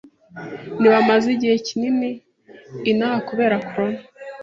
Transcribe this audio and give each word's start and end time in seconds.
Ntibamaze 0.79 1.27
igihe 1.35 1.55
kinini 1.67 2.09
inaha 2.91 3.19
kubera 3.29 3.55
corona 3.67 4.01